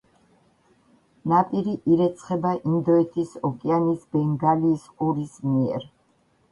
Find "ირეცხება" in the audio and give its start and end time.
1.97-2.55